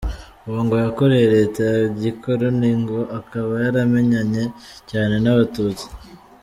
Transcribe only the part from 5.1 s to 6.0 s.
n’abatutsi.